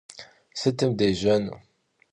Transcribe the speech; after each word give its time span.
Sıtım 0.59 0.91
dêjenu? 0.99 1.55